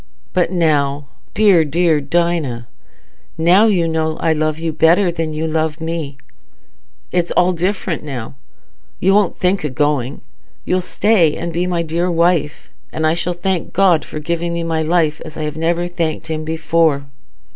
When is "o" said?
9.63-9.69